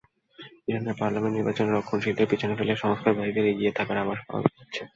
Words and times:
ইরানের 0.67 0.95
পার্লামেন্ট 0.99 1.35
নির্বাচনে 1.35 1.71
রক্ষণশীলদের 1.71 2.29
পেছনে 2.31 2.53
ফেলে 2.55 2.73
সংস্কারবাদীদের 2.75 3.45
এগিয়ে 3.47 3.75
থাকার 3.77 3.97
আভাস 3.97 4.19
পাওয়া 4.27 4.41
গেছে। 4.45 4.81